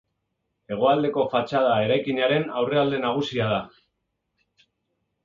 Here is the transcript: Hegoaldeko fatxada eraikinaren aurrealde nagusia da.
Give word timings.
Hegoaldeko 0.75 1.25
fatxada 1.33 1.75
eraikinaren 1.87 2.47
aurrealde 2.63 3.03
nagusia 3.05 3.51
da. 3.53 3.61